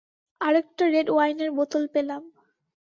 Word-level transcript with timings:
আরেকটা 0.41 0.83
রেড 0.87 1.07
ওয়াইনের 1.09 1.49
বোতল 1.51 1.83
পেলাম। 1.93 2.21